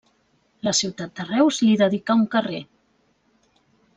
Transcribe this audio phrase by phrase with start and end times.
[0.67, 2.65] La ciutat de Reus li dedicà un carrer.